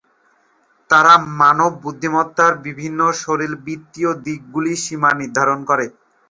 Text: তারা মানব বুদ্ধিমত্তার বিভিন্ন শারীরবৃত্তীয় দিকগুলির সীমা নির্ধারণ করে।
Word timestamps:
তারা 0.89 1.13
মানব 1.41 1.71
বুদ্ধিমত্তার 1.83 2.53
বিভিন্ন 2.65 2.99
শারীরবৃত্তীয় 3.21 4.11
দিকগুলির 4.25 4.81
সীমা 4.85 5.11
নির্ধারণ 5.21 5.59
করে। 5.69 5.85